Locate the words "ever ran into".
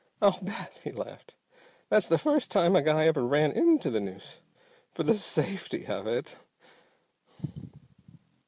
3.05-3.91